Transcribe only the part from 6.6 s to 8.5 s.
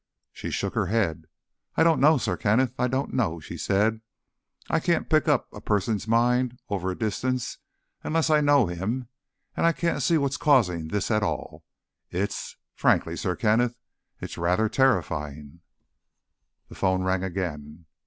over a distance unless I